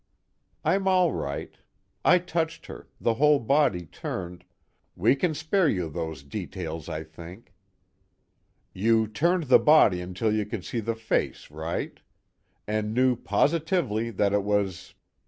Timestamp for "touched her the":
2.17-3.13